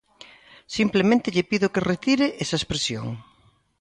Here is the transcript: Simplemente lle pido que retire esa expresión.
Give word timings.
Simplemente 0.77 1.33
lle 1.35 1.47
pido 1.51 1.71
que 1.73 1.87
retire 1.91 2.27
esa 2.43 2.59
expresión. 2.59 3.07